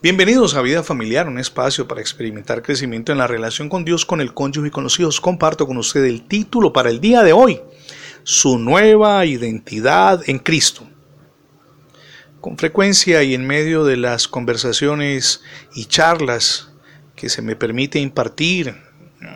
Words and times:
Bienvenidos 0.00 0.54
a 0.54 0.62
Vida 0.62 0.84
Familiar, 0.84 1.26
un 1.26 1.40
espacio 1.40 1.88
para 1.88 2.00
experimentar 2.00 2.62
crecimiento 2.62 3.10
en 3.10 3.18
la 3.18 3.26
relación 3.26 3.68
con 3.68 3.84
Dios, 3.84 4.06
con 4.06 4.20
el 4.20 4.32
cónyuge 4.32 4.68
y 4.68 4.70
con 4.70 4.84
los 4.84 5.00
hijos. 5.00 5.20
Comparto 5.20 5.66
con 5.66 5.76
usted 5.76 6.04
el 6.04 6.28
título 6.28 6.72
para 6.72 6.88
el 6.88 7.00
día 7.00 7.24
de 7.24 7.32
hoy, 7.32 7.60
su 8.22 8.60
nueva 8.60 9.26
identidad 9.26 10.22
en 10.28 10.38
Cristo. 10.38 10.88
Con 12.40 12.56
frecuencia 12.56 13.24
y 13.24 13.34
en 13.34 13.44
medio 13.44 13.82
de 13.84 13.96
las 13.96 14.28
conversaciones 14.28 15.42
y 15.74 15.86
charlas 15.86 16.70
que 17.16 17.28
se 17.28 17.42
me 17.42 17.56
permite 17.56 17.98
impartir 17.98 18.76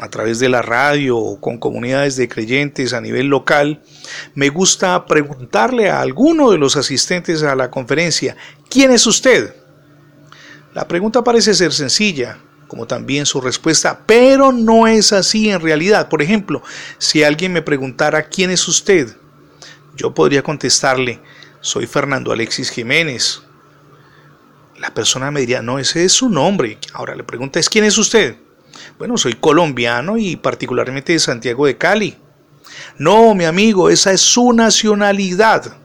a 0.00 0.10
través 0.10 0.40
de 0.40 0.48
la 0.48 0.60
radio 0.60 1.18
o 1.18 1.40
con 1.40 1.58
comunidades 1.58 2.16
de 2.16 2.28
creyentes 2.28 2.94
a 2.94 3.00
nivel 3.00 3.28
local, 3.28 3.80
me 4.34 4.48
gusta 4.48 5.06
preguntarle 5.06 5.88
a 5.88 6.00
alguno 6.00 6.50
de 6.50 6.58
los 6.58 6.74
asistentes 6.76 7.44
a 7.44 7.54
la 7.54 7.70
conferencia, 7.70 8.36
¿quién 8.68 8.90
es 8.90 9.06
usted? 9.06 9.54
La 10.78 10.86
pregunta 10.86 11.24
parece 11.24 11.54
ser 11.54 11.72
sencilla, 11.72 12.38
como 12.68 12.86
también 12.86 13.26
su 13.26 13.40
respuesta, 13.40 14.02
pero 14.06 14.52
no 14.52 14.86
es 14.86 15.12
así 15.12 15.50
en 15.50 15.60
realidad. 15.60 16.08
Por 16.08 16.22
ejemplo, 16.22 16.62
si 16.98 17.24
alguien 17.24 17.52
me 17.52 17.62
preguntara 17.62 18.28
quién 18.28 18.52
es 18.52 18.68
usted, 18.68 19.16
yo 19.96 20.14
podría 20.14 20.44
contestarle, 20.44 21.20
soy 21.60 21.88
Fernando 21.88 22.30
Alexis 22.30 22.70
Jiménez. 22.70 23.42
La 24.78 24.94
persona 24.94 25.32
me 25.32 25.40
diría, 25.40 25.62
no, 25.62 25.80
ese 25.80 26.04
es 26.04 26.12
su 26.12 26.28
nombre. 26.28 26.78
Ahora 26.92 27.16
le 27.16 27.24
pregunta 27.24 27.58
es, 27.58 27.68
¿quién 27.68 27.84
es 27.84 27.98
usted? 27.98 28.36
Bueno, 29.00 29.18
soy 29.18 29.32
colombiano 29.32 30.16
y 30.16 30.36
particularmente 30.36 31.12
de 31.12 31.18
Santiago 31.18 31.66
de 31.66 31.76
Cali. 31.76 32.16
No, 32.98 33.34
mi 33.34 33.46
amigo, 33.46 33.90
esa 33.90 34.12
es 34.12 34.20
su 34.20 34.52
nacionalidad. 34.52 35.76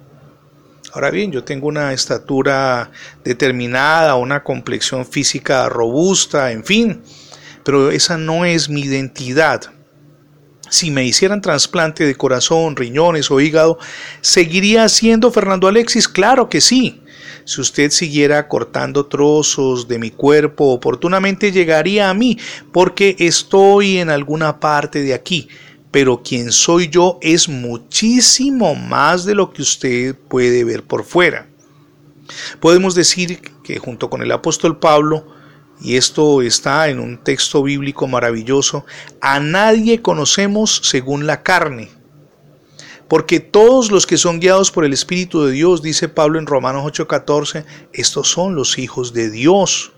Ahora 0.94 1.10
bien, 1.10 1.32
yo 1.32 1.44
tengo 1.44 1.68
una 1.68 1.92
estatura 1.92 2.92
determinada, 3.24 4.14
una 4.14 4.44
complexión 4.44 5.08
física 5.08 5.68
robusta, 5.68 6.52
en 6.52 6.64
fin, 6.64 7.02
pero 7.66 7.90
esa 7.90 8.16
no 8.16 8.46
es 8.46 8.70
mi 8.70 8.82
identidad. 8.82 9.74
Si 10.70 10.92
me 10.92 11.04
hicieran 11.04 11.42
trasplante 11.42 12.06
de 12.06 12.14
corazón, 12.14 12.76
riñones 12.76 13.32
o 13.32 13.42
hígado, 13.42 13.80
¿seguiría 14.22 14.88
siendo 14.88 15.32
Fernando 15.32 15.68
Alexis? 15.68 16.08
Claro 16.08 16.48
que 16.48 16.62
sí. 16.62 17.02
Si 17.44 17.60
usted 17.60 17.90
siguiera 17.90 18.48
cortando 18.48 19.08
trozos 19.08 19.88
de 19.88 19.98
mi 19.98 20.12
cuerpo, 20.12 20.66
oportunamente 20.74 21.52
llegaría 21.52 22.12
a 22.12 22.14
mí, 22.14 22.38
porque 22.72 23.16
estoy 23.18 23.98
en 23.98 24.12
alguna 24.12 24.60
parte 24.60 25.02
de 25.02 25.16
aquí 25.16 25.50
pero 25.94 26.24
quien 26.24 26.52
soy 26.52 26.90
yo 26.90 27.20
es 27.22 27.48
muchísimo 27.48 28.74
más 28.74 29.26
de 29.26 29.36
lo 29.36 29.54
que 29.54 29.62
usted 29.62 30.16
puede 30.28 30.64
ver 30.64 30.82
por 30.84 31.04
fuera. 31.04 31.48
Podemos 32.60 32.96
decir 32.96 33.40
que 33.64 33.78
junto 33.78 34.10
con 34.10 34.24
el 34.24 34.32
apóstol 34.32 34.80
Pablo, 34.80 35.28
y 35.80 35.96
esto 35.96 36.42
está 36.42 36.90
en 36.90 37.00
un 37.00 37.24
texto 37.24 37.62
bíblico 37.62 38.08
maravilloso, 38.08 38.88
a 39.22 39.40
nadie 39.40 40.02
conocemos 40.02 40.82
según 40.84 41.28
la 41.28 41.44
carne. 41.44 41.92
Porque 43.08 43.40
todos 43.40 43.92
los 43.92 44.08
que 44.08 44.18
son 44.18 44.40
guiados 44.40 44.72
por 44.72 44.86
el 44.86 44.94
Espíritu 44.94 45.44
de 45.44 45.52
Dios, 45.52 45.84
dice 45.84 46.10
Pablo 46.10 46.40
en 46.40 46.48
Romanos 46.48 46.86
8:14, 46.86 47.66
estos 47.94 48.30
son 48.30 48.56
los 48.56 48.80
hijos 48.80 49.14
de 49.14 49.30
Dios. 49.30 49.92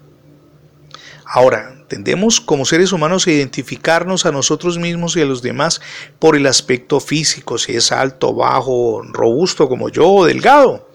Ahora, 1.25 1.74
tendemos 1.87 2.41
como 2.41 2.65
seres 2.65 2.91
humanos 2.91 3.27
a 3.27 3.31
identificarnos 3.31 4.25
a 4.25 4.31
nosotros 4.31 4.77
mismos 4.77 5.15
y 5.15 5.21
a 5.21 5.25
los 5.25 5.41
demás 5.41 5.81
por 6.19 6.35
el 6.35 6.47
aspecto 6.47 6.99
físico, 6.99 7.57
si 7.57 7.73
es 7.73 7.91
alto, 7.91 8.33
bajo, 8.33 9.01
robusto 9.03 9.67
como 9.67 9.89
yo 9.89 10.09
o 10.09 10.25
delgado. 10.25 10.89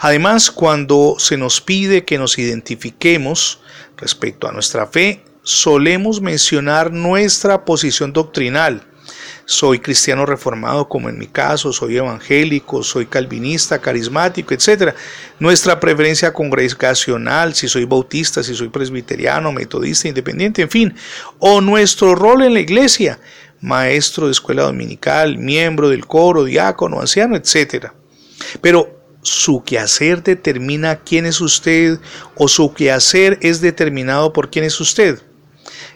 Además, 0.00 0.50
cuando 0.50 1.16
se 1.18 1.36
nos 1.36 1.60
pide 1.60 2.04
que 2.04 2.18
nos 2.18 2.38
identifiquemos 2.38 3.60
respecto 3.96 4.48
a 4.48 4.52
nuestra 4.52 4.86
fe, 4.86 5.24
solemos 5.42 6.20
mencionar 6.20 6.92
nuestra 6.92 7.64
posición 7.64 8.12
doctrinal 8.12 8.89
soy 9.44 9.80
cristiano 9.80 10.26
reformado 10.26 10.88
como 10.88 11.08
en 11.08 11.18
mi 11.18 11.26
caso, 11.26 11.72
soy 11.72 11.96
evangélico, 11.96 12.82
soy 12.82 13.06
calvinista, 13.06 13.78
carismático, 13.80 14.54
etc. 14.54 14.94
Nuestra 15.38 15.80
preferencia 15.80 16.32
congregacional, 16.32 17.54
si 17.54 17.68
soy 17.68 17.84
bautista, 17.84 18.42
si 18.42 18.54
soy 18.54 18.68
presbiteriano, 18.68 19.52
metodista, 19.52 20.08
independiente, 20.08 20.62
en 20.62 20.70
fin, 20.70 20.94
o 21.38 21.60
nuestro 21.60 22.14
rol 22.14 22.42
en 22.42 22.54
la 22.54 22.60
iglesia, 22.60 23.18
maestro 23.60 24.26
de 24.26 24.32
escuela 24.32 24.62
dominical, 24.62 25.38
miembro 25.38 25.88
del 25.88 26.06
coro, 26.06 26.44
diácono, 26.44 27.00
anciano, 27.00 27.36
etc. 27.36 27.88
Pero 28.60 29.00
su 29.22 29.62
quehacer 29.62 30.22
determina 30.22 30.96
quién 31.00 31.26
es 31.26 31.40
usted 31.40 31.98
o 32.36 32.48
su 32.48 32.72
quehacer 32.72 33.38
es 33.42 33.60
determinado 33.60 34.32
por 34.32 34.50
quién 34.50 34.64
es 34.64 34.80
usted. 34.80 35.20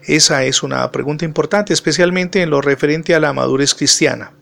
Esa 0.06 0.44
es 0.44 0.62
una 0.62 0.91
pregunta 0.91 1.25
importante, 1.25 1.72
especialmente 1.72 2.42
en 2.42 2.50
lo 2.50 2.60
referente 2.60 3.15
a 3.15 3.20
la 3.20 3.32
madurez 3.32 3.75
cristiana. 3.75 4.32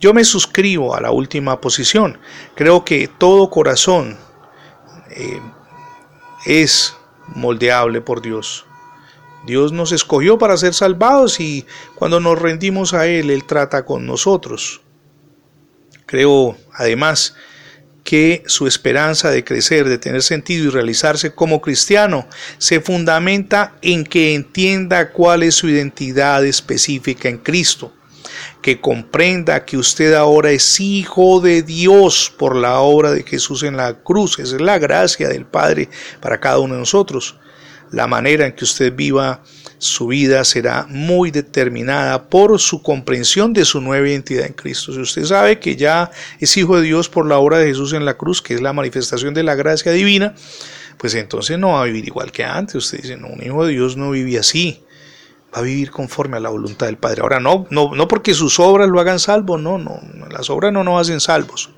Yo 0.00 0.14
me 0.14 0.24
suscribo 0.24 0.94
a 0.94 1.00
la 1.00 1.10
última 1.10 1.60
posición. 1.60 2.18
Creo 2.54 2.84
que 2.84 3.06
todo 3.06 3.50
corazón 3.50 4.16
eh, 5.10 5.40
es 6.46 6.96
moldeable 7.28 8.00
por 8.00 8.22
Dios. 8.22 8.64
Dios 9.44 9.72
nos 9.72 9.92
escogió 9.92 10.38
para 10.38 10.56
ser 10.56 10.74
salvados 10.74 11.40
y 11.40 11.66
cuando 11.94 12.20
nos 12.20 12.38
rendimos 12.38 12.94
a 12.94 13.06
Él, 13.06 13.30
Él 13.30 13.44
trata 13.44 13.84
con 13.84 14.06
nosotros. 14.06 14.80
Creo, 16.06 16.56
además, 16.74 17.36
que 18.04 18.42
su 18.46 18.66
esperanza 18.66 19.30
de 19.30 19.44
crecer, 19.44 19.88
de 19.88 19.98
tener 19.98 20.22
sentido 20.22 20.66
y 20.66 20.70
realizarse 20.70 21.32
como 21.32 21.60
cristiano 21.60 22.26
se 22.58 22.80
fundamenta 22.80 23.74
en 23.82 24.04
que 24.04 24.34
entienda 24.34 25.10
cuál 25.10 25.42
es 25.42 25.54
su 25.54 25.68
identidad 25.68 26.44
específica 26.44 27.28
en 27.28 27.38
Cristo, 27.38 27.92
que 28.62 28.80
comprenda 28.80 29.64
que 29.64 29.76
usted 29.76 30.14
ahora 30.14 30.50
es 30.50 30.80
hijo 30.80 31.40
de 31.40 31.62
Dios 31.62 32.32
por 32.36 32.56
la 32.56 32.80
obra 32.80 33.12
de 33.12 33.22
Jesús 33.22 33.62
en 33.62 33.76
la 33.76 33.94
cruz, 33.94 34.38
esa 34.38 34.56
es 34.56 34.62
la 34.62 34.78
gracia 34.78 35.28
del 35.28 35.46
Padre 35.46 35.88
para 36.20 36.40
cada 36.40 36.58
uno 36.58 36.74
de 36.74 36.80
nosotros. 36.80 37.36
La 37.90 38.06
manera 38.06 38.46
en 38.46 38.52
que 38.52 38.64
usted 38.64 38.94
viva 38.94 39.42
su 39.78 40.08
vida 40.08 40.44
será 40.44 40.86
muy 40.88 41.30
determinada 41.30 42.28
por 42.28 42.58
su 42.60 42.82
comprensión 42.82 43.52
de 43.52 43.64
su 43.64 43.80
nueva 43.80 44.08
identidad 44.08 44.46
en 44.46 44.52
Cristo. 44.52 44.92
Si 44.92 45.00
usted 45.00 45.24
sabe 45.24 45.58
que 45.58 45.74
ya 45.74 46.10
es 46.38 46.56
hijo 46.56 46.76
de 46.76 46.82
Dios 46.82 47.08
por 47.08 47.26
la 47.26 47.38
obra 47.38 47.58
de 47.58 47.68
Jesús 47.68 47.94
en 47.94 48.04
la 48.04 48.16
cruz, 48.18 48.42
que 48.42 48.54
es 48.54 48.60
la 48.60 48.72
manifestación 48.72 49.32
de 49.32 49.42
la 49.42 49.54
gracia 49.54 49.90
divina, 49.92 50.34
pues 50.98 51.14
entonces 51.14 51.58
no 51.58 51.72
va 51.72 51.82
a 51.82 51.84
vivir 51.86 52.06
igual 52.06 52.30
que 52.30 52.44
antes. 52.44 52.74
Usted 52.76 53.00
dice, 53.00 53.16
no, 53.16 53.28
un 53.28 53.42
hijo 53.42 53.64
de 53.64 53.72
Dios 53.72 53.96
no 53.96 54.10
vive 54.10 54.38
así. 54.38 54.84
Va 55.54 55.60
a 55.60 55.62
vivir 55.62 55.90
conforme 55.90 56.36
a 56.36 56.40
la 56.40 56.50
voluntad 56.50 56.86
del 56.86 56.98
Padre. 56.98 57.22
Ahora 57.22 57.40
no, 57.40 57.66
no, 57.70 57.94
no 57.94 58.06
porque 58.06 58.34
sus 58.34 58.60
obras 58.60 58.88
lo 58.88 59.00
hagan 59.00 59.18
salvo, 59.18 59.56
no, 59.56 59.78
no, 59.78 60.00
las 60.30 60.50
obras 60.50 60.72
no 60.72 60.84
nos 60.84 61.00
hacen 61.00 61.20
salvos. 61.20 61.70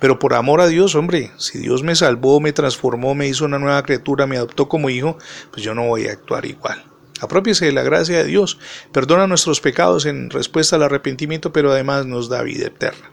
Pero 0.00 0.18
por 0.18 0.34
amor 0.34 0.60
a 0.60 0.66
Dios, 0.66 0.94
hombre, 0.94 1.30
si 1.36 1.58
Dios 1.58 1.82
me 1.82 1.94
salvó, 1.94 2.40
me 2.40 2.52
transformó, 2.52 3.14
me 3.14 3.28
hizo 3.28 3.44
una 3.44 3.58
nueva 3.58 3.82
criatura, 3.82 4.26
me 4.26 4.36
adoptó 4.36 4.68
como 4.68 4.90
hijo, 4.90 5.18
pues 5.50 5.62
yo 5.62 5.74
no 5.74 5.86
voy 5.86 6.06
a 6.06 6.12
actuar 6.12 6.46
igual. 6.46 6.84
Apropiese 7.20 7.66
de 7.66 7.72
la 7.72 7.82
gracia 7.82 8.18
de 8.18 8.24
Dios, 8.24 8.58
perdona 8.92 9.26
nuestros 9.26 9.60
pecados 9.60 10.06
en 10.06 10.30
respuesta 10.30 10.76
al 10.76 10.84
arrepentimiento, 10.84 11.52
pero 11.52 11.72
además 11.72 12.06
nos 12.06 12.28
da 12.28 12.42
vida 12.42 12.66
eterna. 12.66 13.10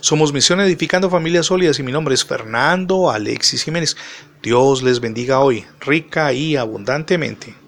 Somos 0.00 0.32
Misión 0.32 0.60
Edificando 0.60 1.08
Familias 1.08 1.46
Sólidas 1.46 1.78
y 1.78 1.82
mi 1.82 1.90
nombre 1.90 2.14
es 2.14 2.24
Fernando 2.24 3.10
Alexis 3.10 3.64
Jiménez. 3.64 3.96
Dios 4.42 4.82
les 4.82 5.00
bendiga 5.00 5.40
hoy, 5.40 5.64
rica 5.80 6.32
y 6.32 6.56
abundantemente. 6.56 7.63